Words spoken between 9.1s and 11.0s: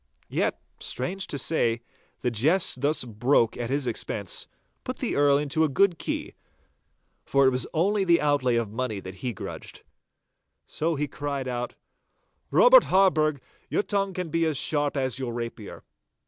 he grudged. So